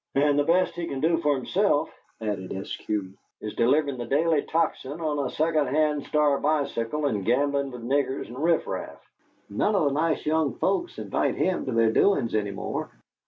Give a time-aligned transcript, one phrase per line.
[0.15, 4.99] "And the best he can do for himself," added Eskew, "is deliverin' the Daily Tocsin
[4.99, 8.99] on a second hand Star bicycle and gamblin' with niggers and riff raff!
[9.47, 12.89] None of the nice young folks invite him to their doin's any more."